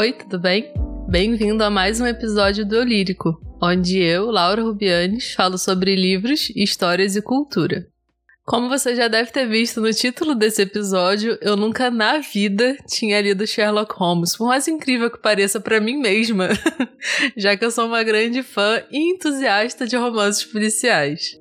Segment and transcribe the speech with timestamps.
[0.00, 0.72] Oi, tudo bem?
[1.10, 6.50] Bem-vindo a mais um episódio do Eu Lírico, onde eu, Laura Rubianes, falo sobre livros,
[6.56, 7.86] histórias e cultura.
[8.46, 13.20] Como você já deve ter visto no título desse episódio, eu nunca na vida tinha
[13.20, 16.48] lido Sherlock Holmes, por mais incrível que pareça para mim mesma,
[17.36, 21.38] já que eu sou uma grande fã e entusiasta de romances policiais.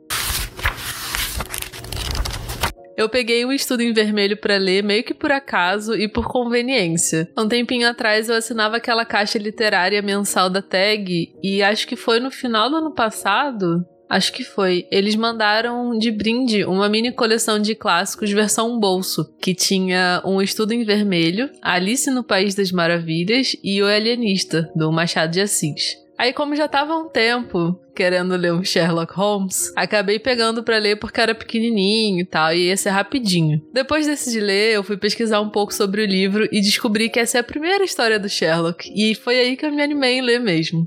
[3.00, 7.32] Eu peguei um estudo em vermelho para ler meio que por acaso e por conveniência.
[7.38, 12.20] Um tempinho atrás eu assinava aquela caixa literária mensal da Tag e acho que foi
[12.20, 13.86] no final do ano passado.
[14.10, 14.86] Acho que foi.
[14.92, 20.74] Eles mandaram de brinde uma mini coleção de clássicos versão bolso, que tinha um estudo
[20.74, 25.96] em vermelho, Alice no País das Maravilhas e O Alienista, do Machado de Assis.
[26.20, 30.98] Aí, como já tava um tempo querendo ler um Sherlock Holmes, acabei pegando para ler
[30.98, 33.62] porque era pequenininho e tal, e ia ser rapidinho.
[33.72, 37.22] Depois desse de ler, eu fui pesquisar um pouco sobre o livro e descobri que
[37.22, 40.22] essa é a primeira história do Sherlock, e foi aí que eu me animei em
[40.22, 40.86] ler mesmo.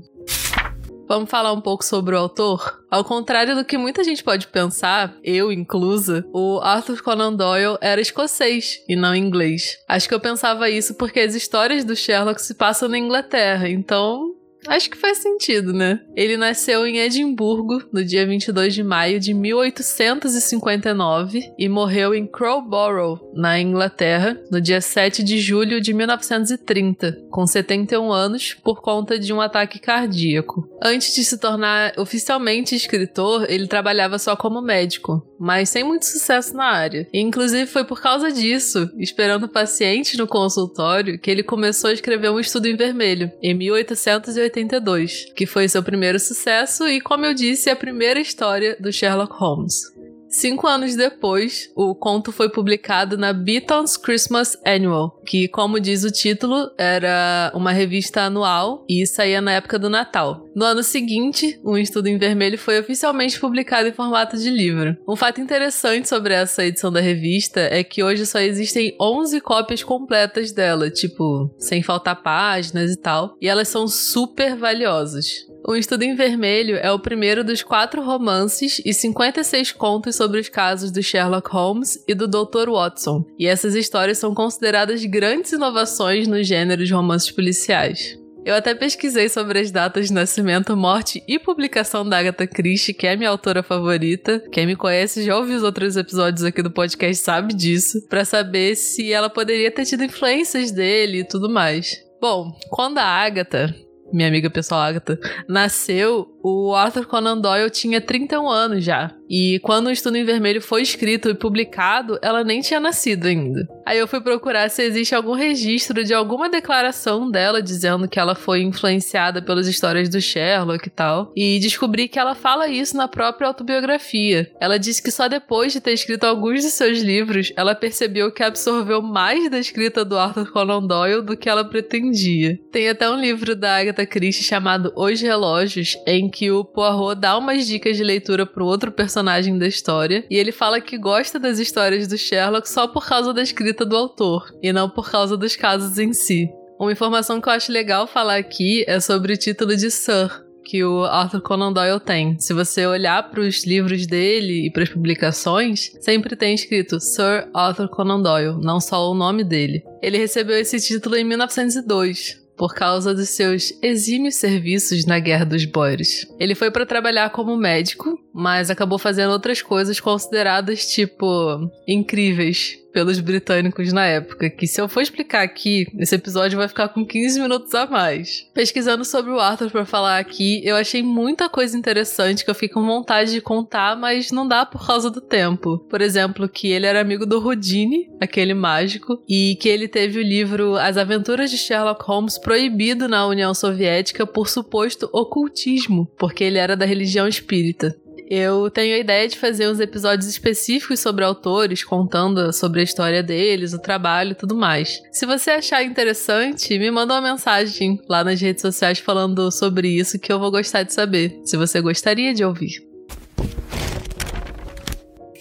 [1.07, 2.83] Vamos falar um pouco sobre o autor?
[2.89, 7.99] Ao contrário do que muita gente pode pensar, eu inclusa, o Arthur Conan Doyle era
[7.99, 9.79] escocês e não inglês.
[9.87, 14.35] Acho que eu pensava isso porque as histórias do Sherlock se passam na Inglaterra, então
[14.67, 15.99] Acho que faz sentido, né?
[16.15, 23.19] Ele nasceu em Edimburgo no dia 22 de maio de 1859 e morreu em Crowborough,
[23.33, 29.33] na Inglaterra, no dia 7 de julho de 1930, com 71 anos, por conta de
[29.33, 30.69] um ataque cardíaco.
[30.81, 36.55] Antes de se tornar oficialmente escritor, ele trabalhava só como médico, mas sem muito sucesso
[36.55, 37.07] na área.
[37.13, 42.29] E, inclusive foi por causa disso, esperando pacientes no consultório, que ele começou a escrever
[42.29, 47.33] um estudo em vermelho, em 1880 1982, que foi seu primeiro sucesso e, como eu
[47.33, 49.92] disse, a primeira história do Sherlock Holmes.
[50.33, 56.09] Cinco anos depois, o conto foi publicado na Beaton's Christmas Annual, que, como diz o
[56.09, 60.49] título, era uma revista anual e saía na época do Natal.
[60.55, 64.97] No ano seguinte, um estudo em vermelho foi oficialmente publicado em formato de livro.
[65.07, 69.83] Um fato interessante sobre essa edição da revista é que hoje só existem 11 cópias
[69.83, 75.52] completas dela, tipo, sem faltar páginas e tal, e elas são super valiosas.
[75.65, 80.49] O Estudo em Vermelho é o primeiro dos quatro romances e 56 contos sobre os
[80.49, 82.69] casos do Sherlock Holmes e do Dr.
[82.69, 88.19] Watson, e essas histórias são consideradas grandes inovações no gênero de romances policiais.
[88.45, 93.07] Eu até pesquisei sobre as datas de nascimento, morte e publicação da Agatha Christie, que
[93.07, 94.43] é minha autora favorita.
[94.51, 98.75] Quem me conhece já ouviu os outros episódios aqui do podcast sabe disso, para saber
[98.75, 102.03] se ela poderia ter tido influências dele e tudo mais.
[102.19, 103.73] Bom, quando a Agatha
[104.13, 109.15] minha amiga pessoal Agatha, nasceu, o Arthur Conan Doyle tinha 31 anos já.
[109.29, 113.67] E quando o Estudo em Vermelho foi escrito e publicado, ela nem tinha nascido ainda.
[113.85, 118.35] Aí eu fui procurar se existe algum registro de alguma declaração dela dizendo que ela
[118.35, 121.31] foi influenciada pelas histórias do Sherlock e tal.
[121.35, 124.51] E descobri que ela fala isso na própria autobiografia.
[124.59, 128.43] Ela disse que só depois de ter escrito alguns de seus livros, ela percebeu que
[128.43, 132.59] absorveu mais da escrita do Arthur Conan Doyle do que ela pretendia.
[132.71, 137.37] Tem até um livro da Agatha Christie chamado Os Relógios, em que o Poirot dá
[137.37, 141.59] umas dicas de leitura para outro personagem da história, e ele fala que gosta das
[141.59, 145.55] histórias do Sherlock só por causa da escrita do autor, e não por causa dos
[145.55, 146.49] casos em si.
[146.79, 150.83] Uma informação que eu acho legal falar aqui é sobre o título de Sir, que
[150.83, 152.39] o Arthur Conan Doyle tem.
[152.39, 157.47] Se você olhar para os livros dele e para as publicações, sempre tem escrito Sir
[157.53, 159.83] Arthur Conan Doyle, não só o nome dele.
[160.01, 165.65] Ele recebeu esse título em 1902, por causa dos seus exímios serviços na Guerra dos
[165.65, 166.25] Boers.
[166.39, 173.19] Ele foi para trabalhar como médico, mas acabou fazendo outras coisas consideradas tipo incríveis pelos
[173.19, 177.41] britânicos na época, que se eu for explicar aqui, esse episódio vai ficar com 15
[177.41, 178.47] minutos a mais.
[178.53, 182.75] Pesquisando sobre o Arthur para falar aqui, eu achei muita coisa interessante que eu fico
[182.75, 185.79] com vontade de contar, mas não dá por causa do tempo.
[185.89, 190.23] Por exemplo, que ele era amigo do Houdini, aquele mágico, e que ele teve o
[190.23, 196.59] livro As Aventuras de Sherlock Holmes proibido na União Soviética por suposto ocultismo, porque ele
[196.59, 197.95] era da religião espírita.
[198.35, 203.21] Eu tenho a ideia de fazer uns episódios específicos sobre autores, contando sobre a história
[203.21, 204.99] deles, o trabalho e tudo mais.
[205.11, 210.17] Se você achar interessante, me manda uma mensagem lá nas redes sociais falando sobre isso
[210.17, 212.92] que eu vou gostar de saber, se você gostaria de ouvir.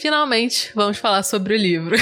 [0.03, 1.95] Finalmente, vamos falar sobre o livro.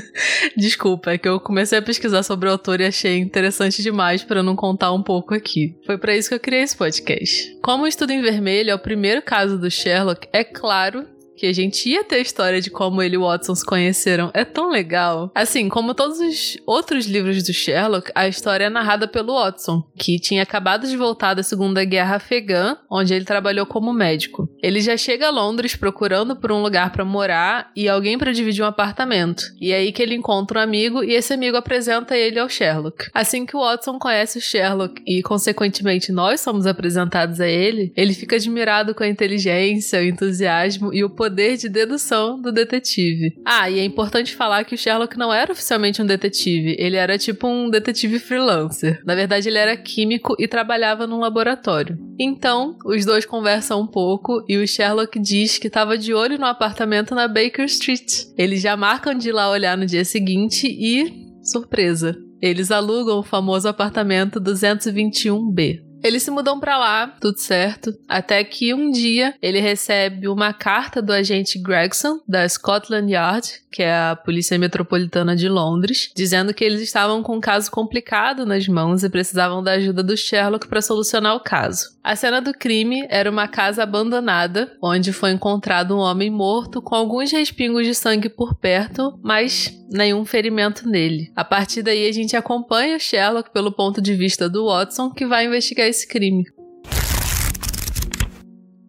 [0.56, 4.42] Desculpa, é que eu comecei a pesquisar sobre o autor e achei interessante demais para
[4.42, 5.76] não contar um pouco aqui.
[5.84, 7.58] Foi para isso que eu criei esse podcast.
[7.62, 11.52] Como o Estudo em Vermelho é o primeiro caso do Sherlock, é claro que a
[11.52, 14.30] gente ia ter a história de como ele e o Watson se conheceram.
[14.34, 15.30] É tão legal.
[15.34, 20.18] Assim, como todos os outros livros do Sherlock, a história é narrada pelo Watson, que
[20.18, 24.48] tinha acabado de voltar da Segunda Guerra Afegã, onde ele trabalhou como médico.
[24.62, 28.62] Ele já chega a Londres procurando por um lugar para morar e alguém para dividir
[28.62, 29.42] um apartamento.
[29.60, 33.10] E é aí que ele encontra um amigo e esse amigo apresenta ele ao Sherlock.
[33.12, 38.14] Assim que o Watson conhece o Sherlock e, consequentemente, nós somos apresentados a ele, ele
[38.14, 43.32] fica admirado com a inteligência, o entusiasmo e o poder de dedução do detetive.
[43.44, 47.16] Ah, e é importante falar que o Sherlock não era oficialmente um detetive, ele era
[47.16, 49.00] tipo um detetive freelancer.
[49.06, 51.96] Na verdade, ele era químico e trabalhava num laboratório.
[52.18, 56.46] Então, os dois conversam um pouco e o Sherlock diz que estava de olho no
[56.46, 58.24] apartamento na Baker Street.
[58.36, 61.30] Eles já marcam de ir lá olhar no dia seguinte e.
[61.44, 62.16] surpresa!
[62.40, 65.91] Eles alugam o famoso apartamento 221B.
[66.02, 71.00] Eles se mudam para lá, tudo certo, até que um dia ele recebe uma carta
[71.00, 76.64] do agente Gregson, da Scotland Yard, que é a Polícia Metropolitana de Londres, dizendo que
[76.64, 80.82] eles estavam com um caso complicado nas mãos e precisavam da ajuda do Sherlock para
[80.82, 81.92] solucionar o caso.
[82.02, 86.94] A cena do crime era uma casa abandonada, onde foi encontrado um homem morto com
[86.94, 91.30] alguns respingos de sangue por perto, mas nenhum ferimento nele.
[91.36, 95.46] A partir daí a gente acompanha Sherlock pelo ponto de vista do Watson, que vai
[95.46, 96.44] investigar esse crime.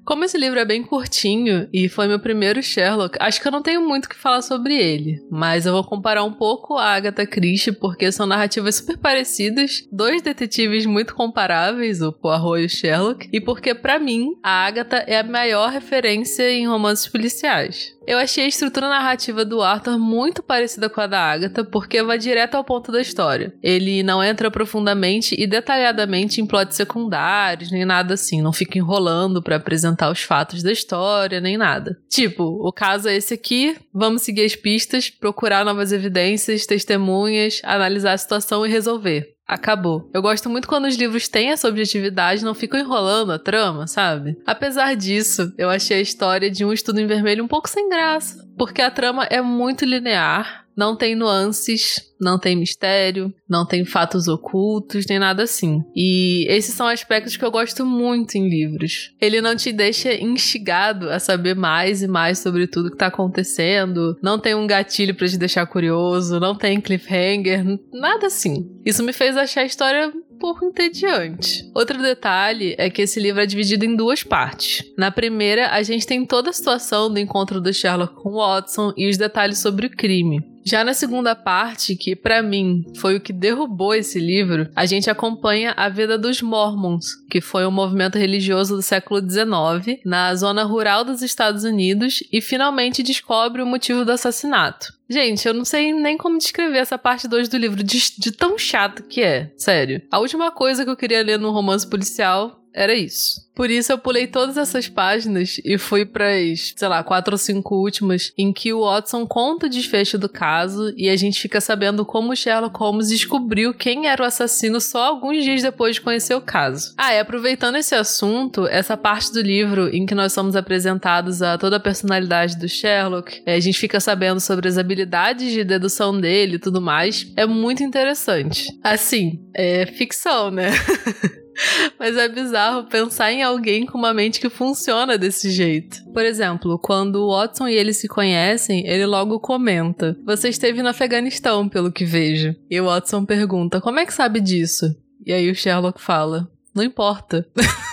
[0.05, 3.61] Como esse livro é bem curtinho e foi meu primeiro Sherlock, acho que eu não
[3.61, 7.25] tenho muito o que falar sobre ele, mas eu vou comparar um pouco a Agatha
[7.25, 13.29] Christie porque são narrativas super parecidas, dois detetives muito comparáveis, o Poirot e o Sherlock,
[13.31, 17.92] e porque para mim a Agatha é a maior referência em romances policiais.
[18.05, 22.17] Eu achei a estrutura narrativa do Arthur muito parecida com a da Agatha, porque vai
[22.17, 23.53] direto ao ponto da história.
[23.63, 29.41] Ele não entra profundamente e detalhadamente em plots secundários, nem nada assim, não fica enrolando
[29.41, 31.97] para apresentar os fatos da história, nem nada.
[32.09, 38.13] Tipo, o caso é esse aqui, vamos seguir as pistas, procurar novas evidências, testemunhas, analisar
[38.13, 40.09] a situação e resolver acabou.
[40.13, 44.37] Eu gosto muito quando os livros têm essa objetividade, não ficam enrolando a trama, sabe?
[44.45, 48.47] Apesar disso, eu achei a história de Um Estudo em Vermelho um pouco sem graça,
[48.57, 54.27] porque a trama é muito linear não tem nuances, não tem mistério, não tem fatos
[54.27, 55.83] ocultos, nem nada assim.
[55.95, 59.13] E esses são aspectos que eu gosto muito em livros.
[59.19, 64.17] Ele não te deixa instigado a saber mais e mais sobre tudo que tá acontecendo,
[64.21, 68.69] não tem um gatilho para te deixar curioso, não tem cliffhanger, nada assim.
[68.85, 71.71] Isso me fez achar a história pouco entediante.
[71.73, 74.83] Outro detalhe é que esse livro é dividido em duas partes.
[74.97, 79.09] Na primeira, a gente tem toda a situação do encontro do Sherlock com Watson e
[79.09, 80.52] os detalhes sobre o crime.
[80.65, 85.09] Já na segunda parte, que para mim foi o que derrubou esse livro, a gente
[85.09, 90.63] acompanha a vida dos Mormons, que foi um movimento religioso do século XIX na zona
[90.63, 94.93] rural dos Estados Unidos e finalmente descobre o motivo do assassinato.
[95.09, 98.57] Gente, eu não sei nem como descrever essa parte 2 do livro, de, de tão
[98.57, 100.01] chato que é, sério.
[100.09, 103.43] A última coisa que eu queria ler num romance policial era isso.
[103.55, 107.37] Por isso eu pulei todas essas páginas e fui para as, sei lá, quatro ou
[107.37, 111.61] cinco últimas em que o Watson conta o desfecho do caso e a gente fica
[111.61, 116.33] sabendo como Sherlock Holmes descobriu quem era o assassino só alguns dias depois de conhecer
[116.33, 116.93] o caso.
[116.97, 121.57] Ah, e aproveitando esse assunto, essa parte do livro em que nós somos apresentados a
[121.57, 126.19] toda a personalidade do Sherlock, é, a gente fica sabendo sobre as habilidades de dedução
[126.19, 128.67] dele e tudo mais, é muito interessante.
[128.83, 130.71] Assim, é ficção, né?
[131.99, 136.03] Mas é bizarro pensar em alguém com uma mente que funciona desse jeito.
[136.13, 140.89] Por exemplo, quando o Watson e ele se conhecem, ele logo comenta: Você esteve no
[140.89, 142.55] Afeganistão, pelo que vejo.
[142.69, 144.95] E o Watson pergunta: Como é que sabe disso?
[145.25, 147.47] E aí o Sherlock fala: Não importa.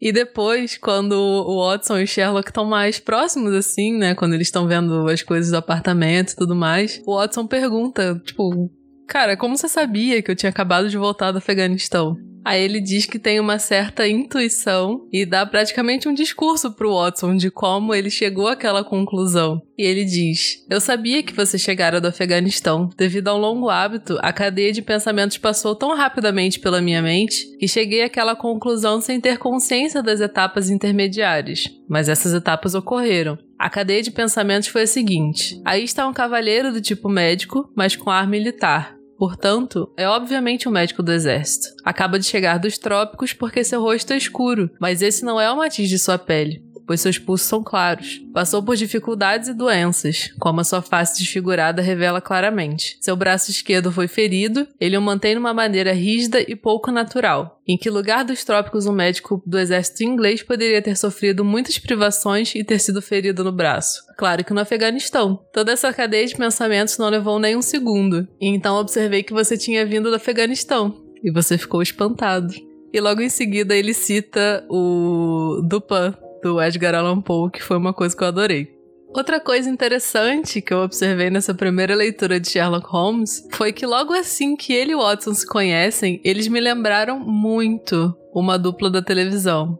[0.00, 4.14] E depois, quando o Watson e o Sherlock estão mais próximos, assim, né?
[4.14, 8.70] Quando eles estão vendo as coisas do apartamento e tudo mais, o Watson pergunta, tipo,
[9.06, 12.16] cara, como você sabia que eu tinha acabado de voltar do Afeganistão?
[12.44, 17.36] Aí ele diz que tem uma certa intuição e dá praticamente um discurso pro Watson
[17.36, 19.60] de como ele chegou àquela conclusão.
[19.76, 22.88] E ele diz: Eu sabia que você chegara do Afeganistão.
[22.96, 27.46] Devido a um longo hábito, a cadeia de pensamentos passou tão rapidamente pela minha mente
[27.58, 31.64] que cheguei àquela conclusão sem ter consciência das etapas intermediárias.
[31.88, 33.38] Mas essas etapas ocorreram.
[33.58, 37.94] A cadeia de pensamentos foi a seguinte: aí está um cavalheiro do tipo médico, mas
[37.94, 38.99] com ar militar.
[39.20, 41.66] Portanto, é obviamente um médico do exército.
[41.84, 45.58] Acaba de chegar dos trópicos porque seu rosto é escuro, mas esse não é o
[45.58, 46.64] matiz de sua pele.
[46.90, 48.20] Pois seus pulsos são claros.
[48.34, 52.98] Passou por dificuldades e doenças, como a sua face desfigurada revela claramente.
[53.00, 57.60] Seu braço esquerdo foi ferido, ele o mantém de uma maneira rígida e pouco natural.
[57.64, 62.56] Em que lugar dos trópicos um médico do exército inglês poderia ter sofrido muitas privações
[62.56, 64.02] e ter sido ferido no braço?
[64.18, 65.38] Claro que no Afeganistão.
[65.52, 68.26] Toda essa cadeia de pensamentos não levou nem um segundo.
[68.40, 71.00] E então observei que você tinha vindo do Afeganistão.
[71.22, 72.52] E você ficou espantado.
[72.92, 77.92] E logo em seguida ele cita o Dupin, do Edgar Allan Poe, que foi uma
[77.92, 78.68] coisa que eu adorei.
[79.14, 84.12] Outra coisa interessante que eu observei nessa primeira leitura de Sherlock Holmes foi que logo
[84.12, 89.76] assim que ele e Watson se conhecem, eles me lembraram muito uma dupla da televisão.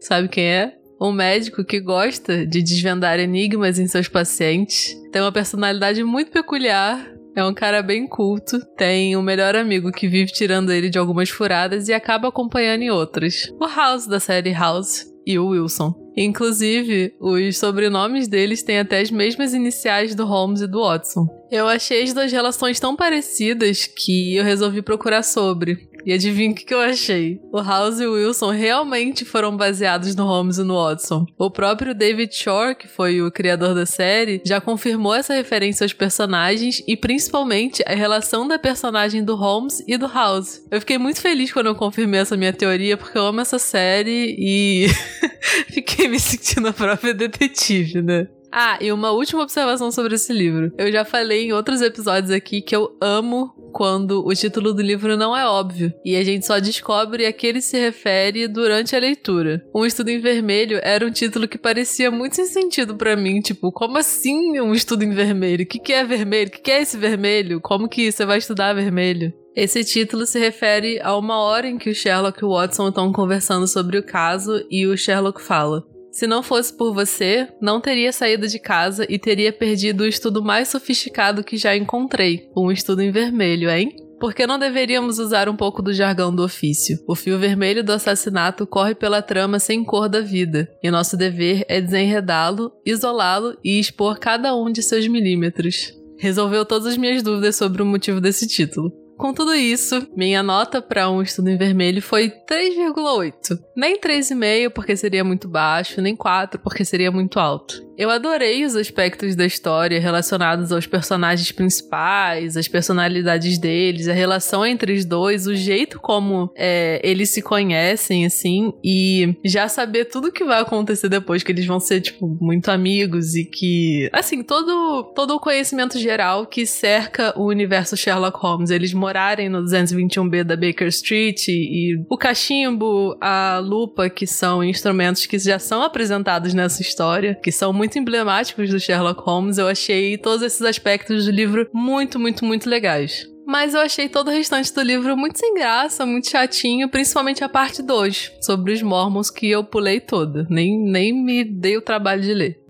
[0.00, 0.80] Sabe quem é?
[1.00, 4.94] um médico que gosta de desvendar enigmas em seus pacientes.
[5.10, 7.10] Tem uma personalidade muito peculiar.
[7.34, 8.60] É um cara bem culto.
[8.76, 12.90] Tem um melhor amigo que vive tirando ele de algumas furadas e acaba acompanhando em
[12.90, 13.50] outras.
[13.58, 15.94] O House da série House e o Wilson.
[16.16, 21.26] Inclusive, os sobrenomes deles têm até as mesmas iniciais do Holmes e do Watson.
[21.50, 25.88] Eu achei as duas relações tão parecidas que eu resolvi procurar sobre.
[26.04, 27.40] E adivinha o que, eu achei?
[27.52, 31.26] O House e o Wilson realmente foram baseados no Holmes e no Watson.
[31.38, 35.92] O próprio David Shore, que foi o criador da série, já confirmou essa referência aos
[35.92, 40.62] personagens e principalmente a relação da personagem do Holmes e do House.
[40.70, 44.36] Eu fiquei muito feliz quando eu confirmei essa minha teoria, porque eu amo essa série
[44.38, 44.86] e
[45.70, 48.28] fiquei me sentindo a própria detetive, né?
[48.52, 50.72] Ah, e uma última observação sobre esse livro.
[50.76, 55.16] Eu já falei em outros episódios aqui que eu amo quando o título do livro
[55.16, 59.00] não é óbvio e a gente só descobre a que ele se refere durante a
[59.00, 59.64] leitura.
[59.74, 63.72] Um estudo em vermelho era um título que parecia muito sem sentido para mim, tipo,
[63.72, 65.64] como assim um estudo em vermelho?
[65.64, 66.48] O que, que é vermelho?
[66.48, 67.60] O que, que é esse vermelho?
[67.60, 69.32] Como que você vai estudar vermelho?
[69.54, 73.12] Esse título se refere a uma hora em que o Sherlock e o Watson estão
[73.12, 78.12] conversando sobre o caso e o Sherlock fala: se não fosse por você, não teria
[78.12, 83.02] saído de casa e teria perdido o estudo mais sofisticado que já encontrei, um estudo
[83.02, 83.94] em vermelho, hein?
[84.20, 86.98] Por que não deveríamos usar um pouco do jargão do ofício?
[87.08, 91.64] O fio vermelho do assassinato corre pela trama sem cor da vida, e nosso dever
[91.68, 95.94] é desenredá-lo, isolá-lo e expor cada um de seus milímetros.
[96.18, 98.92] Resolveu todas as minhas dúvidas sobre o motivo desse título.
[99.20, 103.60] Com tudo isso, minha nota para um estudo em vermelho foi 3,8.
[103.76, 107.86] Nem 3,5 porque seria muito baixo, nem 4 porque seria muito alto.
[108.00, 114.64] Eu adorei os aspectos da história relacionados aos personagens principais, as personalidades deles, a relação
[114.64, 120.28] entre os dois, o jeito como é, eles se conhecem, assim, e já saber tudo
[120.28, 124.08] o que vai acontecer depois, que eles vão ser, tipo, muito amigos e que.
[124.14, 128.70] Assim, todo, todo o conhecimento geral que cerca o universo Sherlock Holmes.
[128.70, 134.64] Eles morarem no 221B da Baker Street e, e o cachimbo, a lupa, que são
[134.64, 139.58] instrumentos que já são apresentados nessa história, que são muito muito emblemáticos do Sherlock Holmes.
[139.58, 143.28] Eu achei todos esses aspectos do livro muito, muito, muito legais.
[143.44, 147.48] Mas eu achei todo o restante do livro muito sem graça, muito chatinho, principalmente a
[147.48, 150.46] parte 2, sobre os Mormons, que eu pulei toda.
[150.48, 152.60] Nem, nem me dei o trabalho de ler.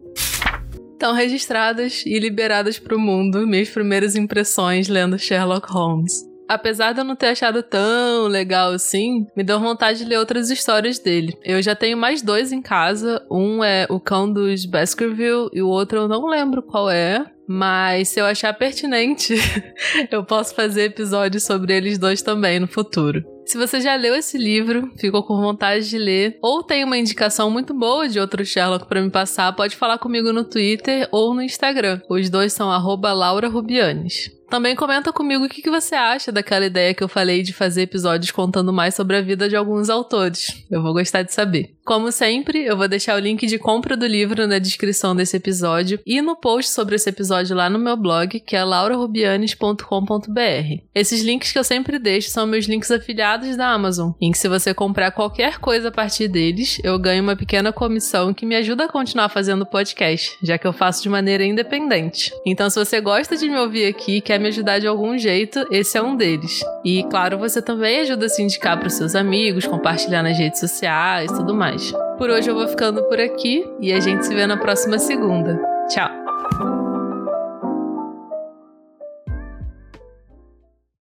[0.97, 7.01] Então, registradas e liberadas para o mundo, minhas primeiras impressões lendo Sherlock Holmes apesar de
[7.01, 11.33] eu não ter achado tão legal assim, me deu vontade de ler outras histórias dele.
[11.45, 13.25] Eu já tenho mais dois em casa.
[13.31, 17.25] Um é O Cão dos Baskerville e o outro eu não lembro qual é.
[17.47, 19.35] Mas se eu achar pertinente,
[20.11, 23.25] eu posso fazer episódios sobre eles dois também no futuro.
[23.45, 27.51] Se você já leu esse livro, ficou com vontade de ler, ou tem uma indicação
[27.51, 31.43] muito boa de outro Sherlock para me passar, pode falar comigo no Twitter ou no
[31.43, 32.01] Instagram.
[32.09, 34.31] Os dois são @laurarubianes.
[34.51, 37.83] Também comenta comigo o que, que você acha daquela ideia que eu falei de fazer
[37.83, 40.67] episódios contando mais sobre a vida de alguns autores.
[40.69, 41.77] Eu vou gostar de saber.
[41.85, 46.01] Como sempre, eu vou deixar o link de compra do livro na descrição desse episódio
[46.05, 50.83] e no post sobre esse episódio lá no meu blog, que é laurarubianes.com.br.
[50.95, 54.49] Esses links que eu sempre deixo são meus links afiliados da Amazon, em que se
[54.49, 58.85] você comprar qualquer coisa a partir deles, eu ganho uma pequena comissão que me ajuda
[58.85, 62.33] a continuar fazendo podcast, já que eu faço de maneira independente.
[62.45, 65.97] Então, se você gosta de me ouvir aqui quer me ajudar de algum jeito, esse
[65.97, 66.61] é um deles.
[66.85, 70.61] E claro, você também ajuda a se indicar para os seus amigos, compartilhar nas redes
[70.61, 71.93] sociais, tudo mais.
[72.19, 75.59] Por hoje eu vou ficando por aqui e a gente se vê na próxima segunda.
[75.89, 76.20] Tchau!